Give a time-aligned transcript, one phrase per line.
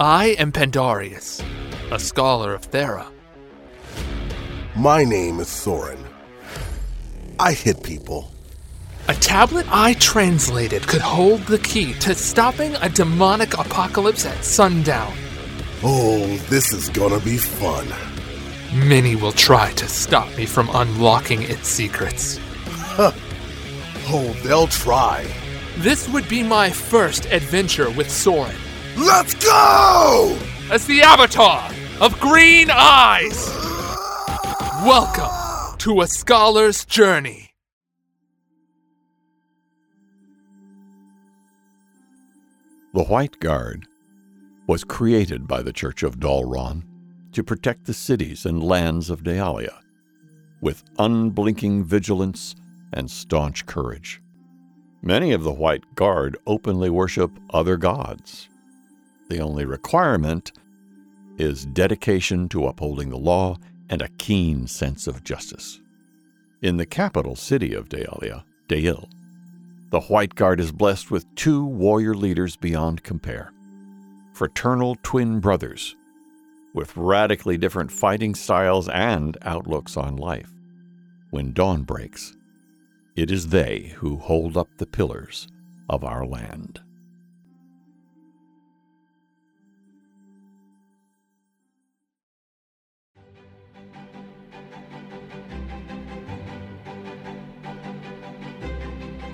[0.00, 1.40] I am Pandarius,
[1.92, 3.06] a scholar of Thera.
[4.74, 6.04] My name is Thorin.
[7.38, 8.32] I hit people.
[9.06, 15.14] A tablet I translated could hold the key to stopping a demonic apocalypse at sundown.
[15.84, 17.86] Oh, this is gonna be fun.
[18.74, 22.40] Many will try to stop me from unlocking its secrets.
[22.98, 25.24] Oh, they'll try.
[25.76, 28.56] This would be my first adventure with Soren
[28.96, 30.38] Let's go!
[30.70, 33.48] as the avatar of Green Eyes.
[34.84, 37.50] Welcome to a scholar's journey.
[42.94, 43.86] The White Guard
[44.66, 46.84] was created by the Church of Dalron
[47.32, 49.80] to protect the cities and lands of Dealia
[50.60, 52.54] with unblinking vigilance
[52.92, 54.22] and staunch courage.
[55.02, 58.48] Many of the White Guard openly worship other gods.
[59.28, 60.52] The only requirement
[61.38, 65.80] is dedication to upholding the law and a keen sense of justice.
[66.62, 69.08] In the capital city of Dealia, Deil,
[69.90, 73.52] the White Guard is blessed with two warrior leaders beyond compare
[74.32, 75.94] fraternal twin brothers
[76.74, 80.50] with radically different fighting styles and outlooks on life.
[81.30, 82.36] When dawn breaks,
[83.14, 85.46] it is they who hold up the pillars
[85.88, 86.80] of our land.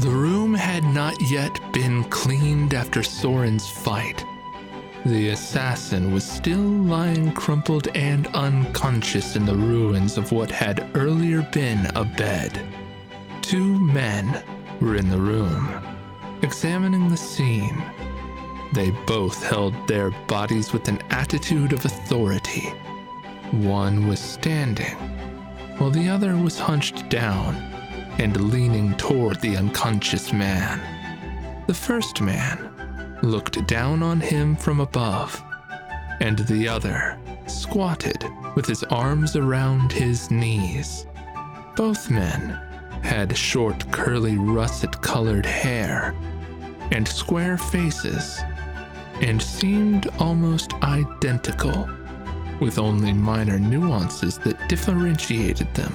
[0.00, 4.24] The room had not yet been cleaned after Soren's fight.
[5.04, 11.42] The assassin was still lying crumpled and unconscious in the ruins of what had earlier
[11.52, 12.66] been a bed.
[13.42, 14.42] Two men
[14.80, 15.68] were in the room,
[16.40, 17.84] examining the scene.
[18.72, 22.70] They both held their bodies with an attitude of authority.
[23.50, 24.96] One was standing,
[25.76, 27.79] while the other was hunched down
[28.20, 30.78] and leaning toward the unconscious man.
[31.66, 35.42] The first man looked down on him from above,
[36.20, 38.22] and the other squatted
[38.54, 41.06] with his arms around his knees.
[41.76, 42.60] Both men
[43.02, 46.14] had short, curly, russet colored hair
[46.90, 48.38] and square faces,
[49.22, 51.88] and seemed almost identical,
[52.60, 55.94] with only minor nuances that differentiated them.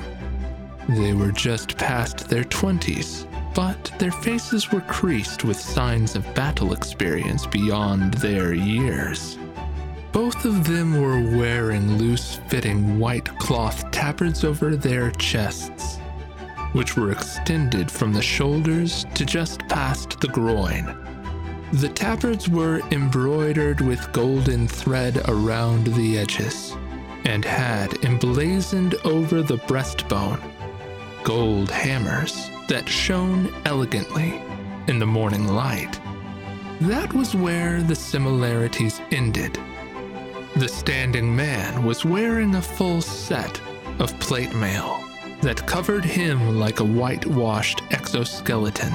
[0.88, 3.26] They were just past their 20s,
[3.56, 9.40] but their faces were creased with signs of battle experience beyond their years.
[10.12, 15.98] Both of them were wearing loose fitting white cloth tabards over their chests,
[16.74, 20.96] which were extended from the shoulders to just past the groin.
[21.74, 26.78] The tabards were embroidered with golden thread around the edges
[27.26, 30.40] and had emblazoned over the breastbone
[31.26, 34.40] gold hammers that shone elegantly
[34.88, 36.00] in the morning light.
[36.82, 39.58] That was where the similarities ended.
[40.56, 43.60] The standing man was wearing a full set
[43.98, 45.04] of plate mail
[45.42, 48.94] that covered him like a whitewashed exoskeleton.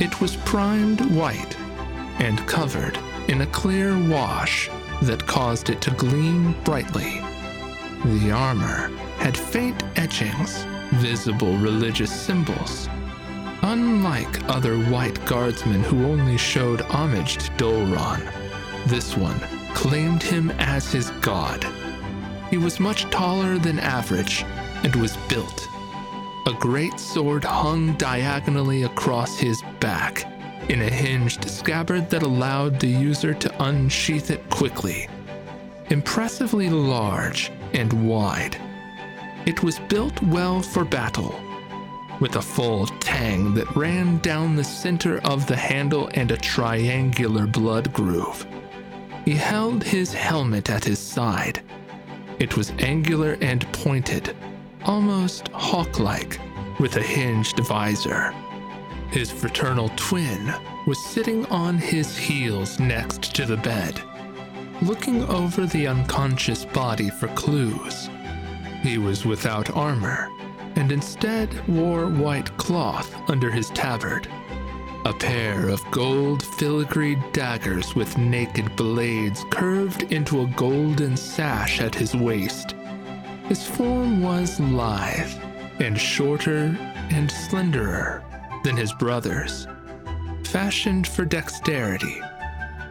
[0.00, 1.56] It was primed white
[2.18, 4.68] and covered in a clear wash
[5.02, 7.20] that caused it to gleam brightly.
[8.04, 8.88] The armor
[9.18, 12.88] had faint etchings visible religious symbols.
[13.62, 18.22] Unlike other white guardsmen who only showed homage to Dolron,
[18.86, 19.38] this one
[19.74, 21.64] claimed him as his god.
[22.50, 24.44] He was much taller than average
[24.84, 25.68] and was built.
[26.46, 30.24] A great sword hung diagonally across his back
[30.70, 35.08] in a hinged scabbard that allowed the user to unsheath it quickly.
[35.90, 38.56] Impressively large and wide,
[39.48, 41.34] it was built well for battle,
[42.20, 47.46] with a full tang that ran down the center of the handle and a triangular
[47.46, 48.46] blood groove.
[49.24, 51.62] He held his helmet at his side.
[52.38, 54.36] It was angular and pointed,
[54.84, 56.38] almost hawk like,
[56.78, 58.34] with a hinged visor.
[59.10, 60.52] His fraternal twin
[60.86, 63.98] was sitting on his heels next to the bed,
[64.82, 68.10] looking over the unconscious body for clues.
[68.82, 70.28] He was without armor,
[70.76, 74.28] and instead wore white cloth under his tabard.
[75.04, 81.94] A pair of gold filigreed daggers with naked blades curved into a golden sash at
[81.94, 82.74] his waist.
[83.48, 85.32] His form was lithe
[85.80, 86.76] and shorter
[87.10, 88.22] and slenderer
[88.64, 89.66] than his brother's,
[90.44, 92.20] fashioned for dexterity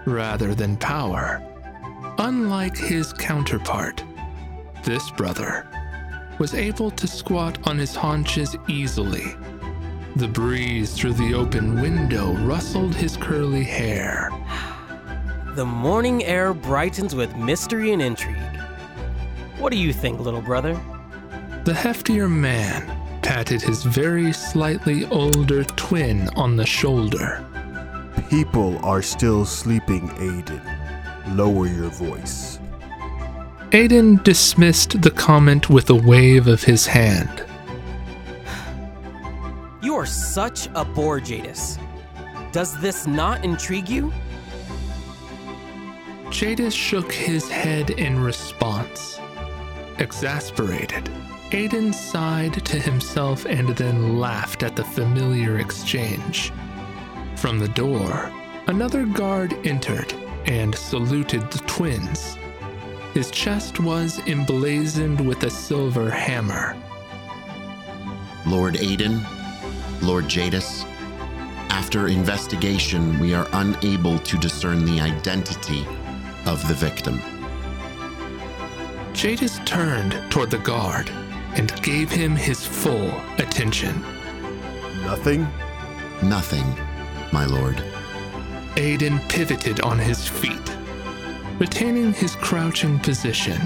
[0.05, 1.41] rather than power.
[2.17, 4.03] Unlike his counterpart,
[4.83, 5.67] this brother
[6.39, 9.35] was able to squat on his haunches easily.
[10.15, 14.31] The breeze through the open window rustled his curly hair.
[15.55, 18.37] The morning air brightens with mystery and intrigue.
[19.57, 20.73] What do you think, little brother?
[21.65, 22.85] The heftier man
[23.21, 27.43] patted his very slightly older twin on the shoulder.
[28.29, 30.61] People are still sleeping, Aiden.
[31.35, 32.59] Lower your voice.
[33.71, 37.43] Aiden dismissed the comment with a wave of his hand.
[39.83, 41.77] You are such a bore, Jadis.
[42.53, 44.13] Does this not intrigue you?
[46.29, 49.19] Jadis shook his head in response.
[49.97, 51.09] Exasperated,
[51.51, 56.53] Aiden sighed to himself and then laughed at the familiar exchange.
[57.35, 58.31] From the door,
[58.67, 60.13] another guard entered
[60.45, 62.37] and saluted the twins.
[63.17, 66.77] His chest was emblazoned with a silver hammer.
[68.45, 69.25] Lord Aiden,
[70.03, 70.85] Lord Jadis,
[71.71, 75.83] after investigation, we are unable to discern the identity
[76.45, 77.19] of the victim.
[79.13, 81.09] Jadis turned toward the guard
[81.55, 83.09] and gave him his full
[83.39, 83.99] attention.
[85.01, 85.47] Nothing?
[86.21, 86.67] Nothing,
[87.33, 87.77] my lord.
[88.75, 90.77] Aiden pivoted on his feet,
[91.59, 93.59] retaining his crouching position.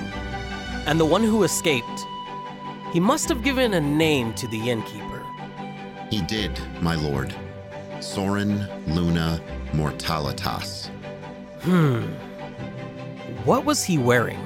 [0.86, 2.06] And the one who escaped,
[2.92, 5.24] he must have given a name to the innkeeper.
[6.10, 7.34] He did, my lord.
[8.00, 9.42] Soren Luna
[9.74, 10.88] Mortalitas.
[11.62, 12.02] Hmm.
[13.46, 14.40] What was he wearing?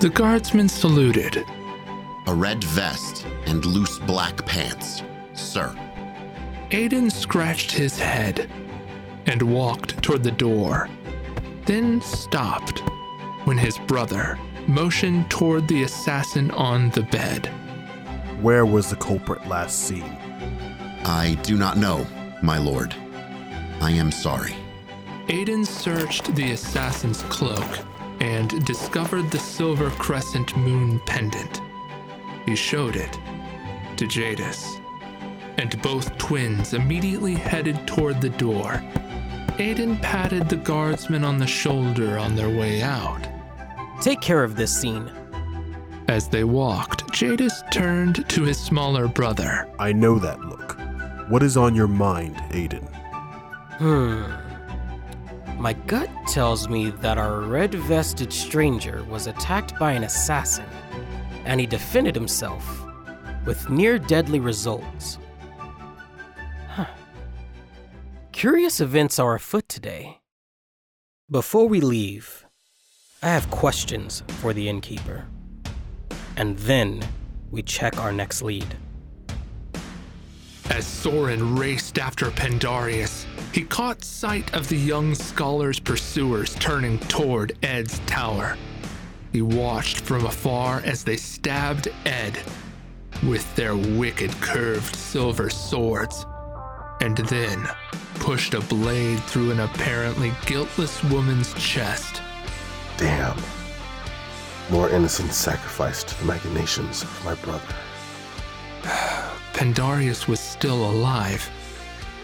[0.00, 1.44] The guardsman saluted.
[2.26, 5.02] A red vest and loose black pants,
[5.34, 5.74] sir.
[6.70, 8.50] Aiden scratched his head
[9.26, 10.88] and walked toward the door,
[11.64, 12.80] then stopped
[13.44, 17.46] when his brother motioned toward the assassin on the bed.
[18.40, 20.16] Where was the culprit last seen?
[21.04, 22.06] I do not know,
[22.42, 22.94] my lord.
[23.80, 24.54] I am sorry.
[25.28, 27.64] Aiden searched the assassin's cloak
[28.20, 31.60] and discovered the silver crescent moon pendant.
[32.46, 33.18] He showed it
[33.96, 34.78] to Jadis,
[35.58, 38.82] and both twins immediately headed toward the door.
[39.58, 43.28] Aiden patted the guardsman on the shoulder on their way out.
[44.00, 45.10] Take care of this scene.
[46.08, 49.70] As they walked, Jadis turned to his smaller brother.
[49.78, 50.78] I know that look.
[51.28, 52.88] What is on your mind, Aiden?
[53.76, 54.24] Hmm.
[55.60, 60.66] My gut tells me that our red vested stranger was attacked by an assassin,
[61.44, 62.82] and he defended himself
[63.44, 65.18] with near deadly results.
[68.42, 70.18] Curious events are afoot today.
[71.30, 72.44] Before we leave,
[73.22, 75.26] I have questions for the innkeeper.
[76.36, 77.04] And then
[77.52, 78.66] we check our next lead.
[80.70, 87.56] As Soren raced after Pandarius, he caught sight of the young scholar's pursuers turning toward
[87.62, 88.56] Ed's tower.
[89.30, 92.40] He watched from afar as they stabbed Ed
[93.24, 96.26] with their wicked curved silver swords,
[97.02, 97.68] and then
[98.20, 102.22] pushed a blade through an apparently guiltless woman's chest.
[102.96, 103.36] Damn.
[104.70, 107.74] More innocents sacrificed to the machinations of my brother.
[109.52, 111.50] Pandarius was still alive,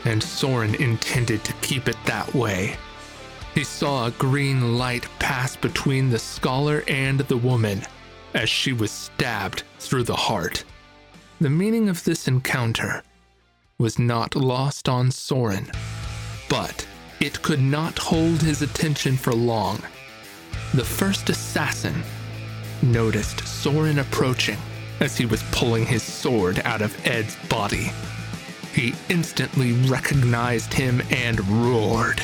[0.05, 2.77] and Soren intended to keep it that way.
[3.55, 7.83] He saw a green light pass between the scholar and the woman
[8.35, 10.63] as she was stabbed through the heart.
[11.41, 13.03] The meaning of this encounter
[13.79, 15.71] was not lost on Soren,
[16.49, 16.85] but
[17.21, 19.79] it could not hold his attention for long.
[20.75, 22.03] The first assassin
[22.83, 24.59] noticed Soren approaching
[24.99, 27.93] as he was pulling his sword out of Ed's body.
[28.73, 32.21] He instantly recognized him and roared.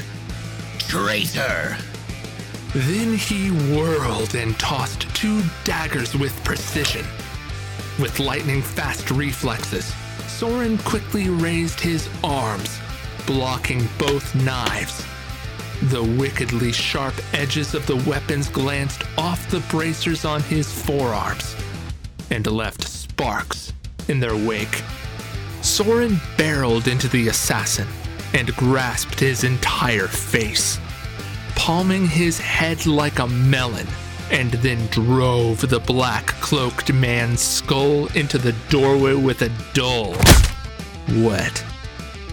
[0.78, 1.76] Traitor!
[2.74, 7.06] Then he whirled and tossed two daggers with precision.
[8.00, 9.92] With lightning fast reflexes,
[10.38, 12.80] Soren quickly raised his arms,
[13.24, 15.06] blocking both knives.
[15.84, 21.54] The wickedly sharp edges of the weapons glanced off the bracers on his forearms
[22.30, 23.72] and left sparks
[24.08, 24.82] in their wake.
[25.62, 27.86] Soren barreled into the assassin
[28.32, 30.80] and grasped his entire face,
[31.54, 33.86] palming his head like a melon,
[34.30, 40.12] and then drove the black cloaked man's skull into the doorway with a dull,
[41.22, 41.64] wet,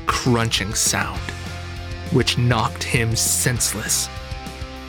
[0.05, 1.21] crunching sound,
[2.11, 4.09] which knocked him senseless.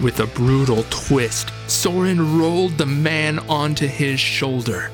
[0.00, 4.90] With a brutal twist, Soren rolled the man onto his shoulder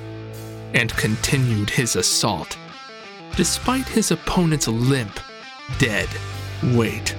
[0.75, 2.59] and continued his assault.
[3.37, 5.21] Despite his opponent's limp,
[5.79, 6.09] dead
[6.75, 7.15] weight,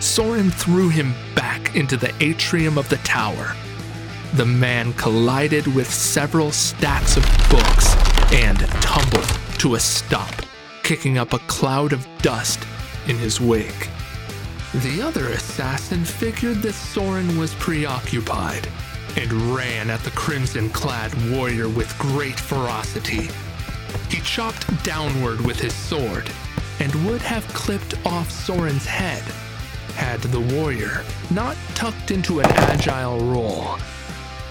[0.00, 3.54] Soren threw him back into the atrium of the tower.
[4.34, 7.94] The man collided with several stacks of books
[8.32, 10.34] and tumbled to a stop,
[10.82, 12.58] kicking up a cloud of dust
[13.06, 13.88] in his wake.
[14.74, 18.66] The other assassin figured that Soren was preoccupied
[19.16, 23.28] and ran at the crimson clad warrior with great ferocity.
[24.10, 26.28] He chopped downward with his sword
[26.80, 29.22] and would have clipped off Soren's head
[29.94, 33.78] had the warrior not tucked into an agile roll.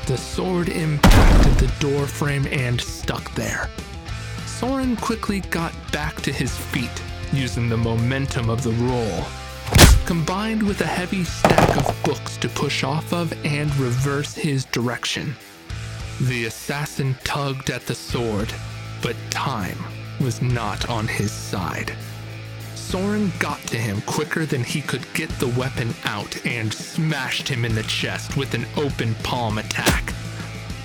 [0.05, 3.69] The sword impacted the doorframe and stuck there.
[4.45, 9.23] Soren quickly got back to his feet using the momentum of the roll,
[10.05, 15.35] combined with a heavy stack of books to push off of and reverse his direction.
[16.19, 18.53] The assassin tugged at the sword,
[19.01, 19.77] but time
[20.19, 21.93] was not on his side.
[22.83, 27.65] Soren got to him quicker than he could get the weapon out and smashed him
[27.65, 30.13] in the chest with an open palm attack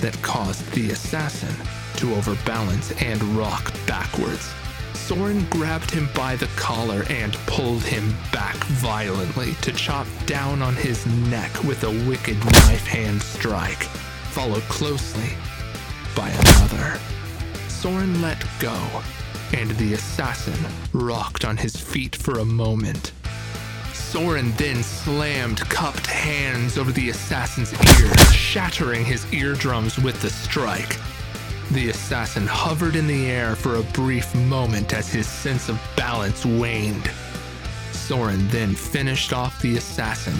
[0.01, 1.55] that caused the assassin
[1.97, 4.51] to overbalance and rock backwards.
[4.95, 10.77] Soren grabbed him by the collar and pulled him back violently to chop down on
[10.77, 13.83] his neck with a wicked knife hand strike,
[14.31, 15.37] followed closely
[16.15, 17.18] by another.
[17.81, 18.77] Soren let go,
[19.53, 20.59] and the assassin
[20.93, 23.13] rocked on his feet for a moment.
[23.93, 30.99] Soren then slammed cupped hands over the assassin's ears, shattering his eardrums with the strike.
[31.71, 36.45] The assassin hovered in the air for a brief moment as his sense of balance
[36.45, 37.09] waned.
[37.93, 40.35] Soren then finished off the assassin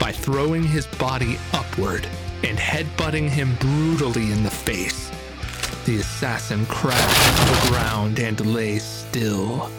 [0.00, 2.08] by throwing his body upward
[2.44, 5.05] and headbutting him brutally in the face.
[5.86, 9.70] The assassin crashed to the ground and lay still.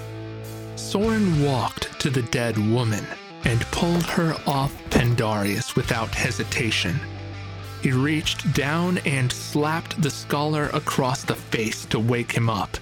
[0.77, 3.05] Soren walked to the dead woman
[3.43, 6.97] and pulled her off Pendarius without hesitation.
[7.83, 12.77] He reached down and slapped the scholar across the face to wake him up,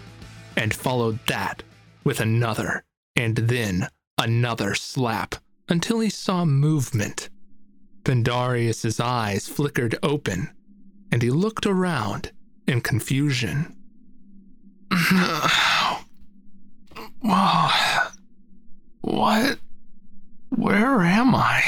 [0.56, 1.64] and followed that
[2.04, 2.84] with another,
[3.16, 3.88] and then
[4.20, 5.34] another slap
[5.68, 7.32] until he saw movement.
[8.04, 10.52] Pendarius's eyes flickered open,
[11.12, 12.32] and he looked around
[12.68, 13.76] in confusion.
[19.02, 19.60] what?
[20.50, 21.64] Where am I?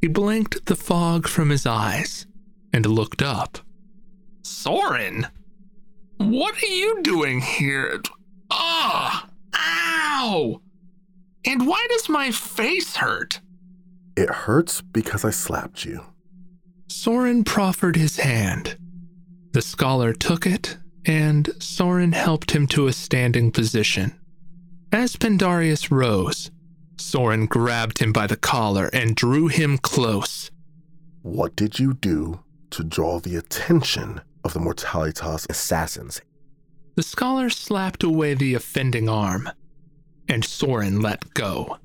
[0.00, 2.26] He blinked the fog from his eyes
[2.72, 3.58] and looked up.
[4.42, 5.28] Soren!
[6.18, 8.00] What are you doing here?
[8.50, 9.28] Ah!
[9.54, 10.60] Ow!
[11.46, 13.40] And why does my face hurt?
[14.16, 16.02] It hurts because I slapped you.
[16.88, 18.76] Soren proffered his hand.
[19.54, 24.18] The scholar took it, and Soren helped him to a standing position.
[24.90, 26.50] As Pendarius rose,
[26.98, 30.50] Soren grabbed him by the collar and drew him close.
[31.22, 36.20] What did you do to draw the attention of the Mortalitas assassins?
[36.96, 39.48] The scholar slapped away the offending arm,
[40.28, 41.78] and Soren let go.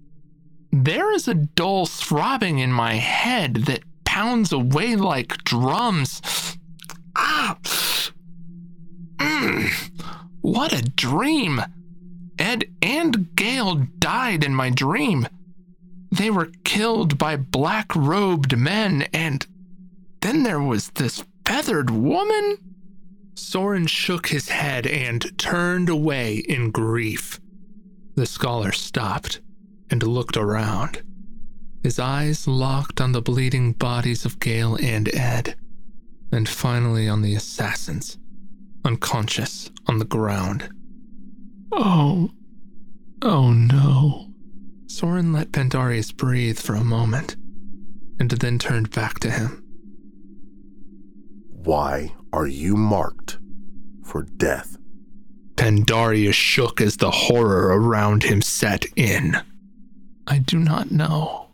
[0.72, 6.20] There is a dull throbbing in my head that pounds away like drums.
[9.18, 9.72] Mm.
[10.42, 11.62] What a dream!
[12.38, 15.28] Ed and Gale died in my dream.
[16.12, 19.46] They were killed by black robed men, and
[20.22, 22.58] then there was this feathered woman.
[23.36, 27.40] Soren shook his head and turned away in grief.
[28.16, 29.42] The scholar stopped
[29.90, 31.02] and looked around,
[31.84, 35.56] his eyes locked on the bleeding bodies of Gale and Ed,
[36.32, 38.18] and finally on the assassins,
[38.86, 40.70] unconscious on the ground.
[41.72, 42.32] Oh,
[43.22, 44.28] oh no.
[44.88, 47.36] Soren let Pendarius breathe for a moment,
[48.20, 49.64] and then turned back to him.
[51.52, 53.38] Why are you marked
[54.04, 54.78] for death?
[55.56, 59.38] Pendarius shook as the horror around him set in.
[60.26, 61.49] I do not know.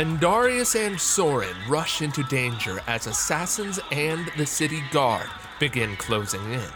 [0.00, 5.28] Pandarius and Soren rush into danger as assassins and the city guard
[5.58, 6.70] begin closing in.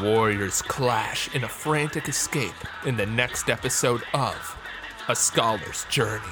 [0.00, 2.54] Warriors clash in a frantic escape
[2.86, 4.56] in the next episode of
[5.08, 6.22] A Scholar's Journey.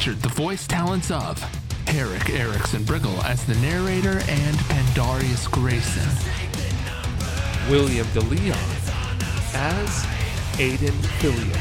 [0.00, 1.38] Featured the voice talents of
[1.86, 6.08] Herrick Erickson Briggle as the narrator and Pandarius Grayson,
[7.70, 8.56] William DeLeon
[9.52, 10.06] as
[10.56, 11.52] Aiden Fillion,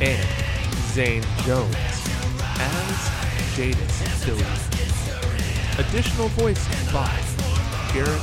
[0.00, 0.26] and
[0.94, 1.76] Zane Jones
[2.56, 3.10] as
[3.54, 5.78] Jadis Fillion.
[5.78, 7.12] Additional voices by
[7.92, 8.22] Garrett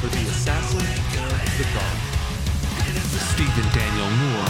[0.00, 2.16] for the assassin and the guard.
[3.30, 4.48] Stephen Daniel Moore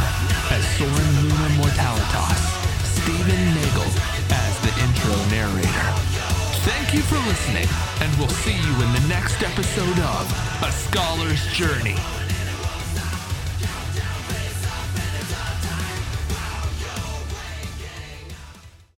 [0.51, 2.56] as Soren Luna Mortalitas.
[3.07, 3.87] Stephen Nagel
[4.33, 5.89] as the intro narrator.
[6.67, 7.69] Thank you for listening,
[8.01, 11.95] and we'll see you in the next episode of A Scholar's Journey.